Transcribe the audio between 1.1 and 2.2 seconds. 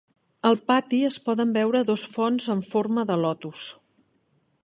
poden veure dos